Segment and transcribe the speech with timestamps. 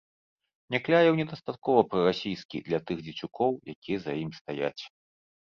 [0.75, 4.83] Някляеў недастаткова прарасійскі для тых дзецюкоў, якія за ім стаяць.